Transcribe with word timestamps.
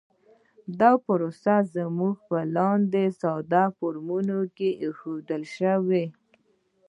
دا 0.79 0.91
پروسه 1.05 1.55
موږ 1.99 2.15
په 2.29 2.37
لاندې 2.55 3.03
ساده 3.21 3.63
فورمول 3.77 4.29
کې 4.57 4.69
ښودلی 4.97 5.47
شو 5.55 5.75